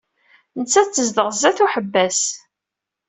[0.59, 2.19] Nettat tezdeɣ sdat uḥebbas.